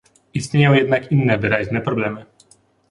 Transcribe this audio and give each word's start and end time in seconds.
Istnieją 0.33 0.73
jednak 0.73 1.11
inne 1.11 1.37
wyraźne 1.37 1.81
problemy 1.81 2.25